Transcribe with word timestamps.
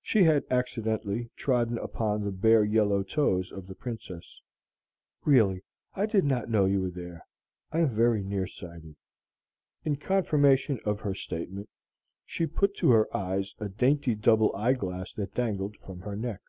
(She 0.00 0.22
had 0.24 0.44
accidentally 0.50 1.28
trodden 1.36 1.76
upon 1.76 2.24
the 2.24 2.30
bare 2.32 2.64
yellow 2.64 3.02
toes 3.02 3.52
of 3.52 3.66
the 3.66 3.74
Princess.) 3.74 4.40
"Really, 5.26 5.64
I 5.92 6.06
did 6.06 6.24
not 6.24 6.48
know 6.48 6.64
you 6.64 6.80
were 6.80 6.90
there. 6.90 7.26
I 7.72 7.80
am 7.80 7.90
very 7.90 8.22
near 8.22 8.46
sighted." 8.46 8.96
(In 9.84 9.96
confirmation 9.96 10.80
of 10.86 11.00
her 11.00 11.14
statement, 11.14 11.68
she 12.24 12.46
put 12.46 12.74
to 12.76 12.90
her 12.92 13.14
eyes 13.14 13.54
a 13.58 13.68
dainty 13.68 14.14
double 14.14 14.56
eyeglass 14.56 15.12
that 15.12 15.34
dangled 15.34 15.76
from 15.84 16.00
her 16.00 16.16
neck.) 16.16 16.40